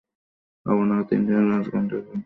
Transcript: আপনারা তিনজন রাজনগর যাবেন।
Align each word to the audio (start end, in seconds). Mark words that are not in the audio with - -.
আপনারা 0.65 1.03
তিনজন 1.09 1.43
রাজনগর 1.51 1.85
যাবেন। 1.91 2.19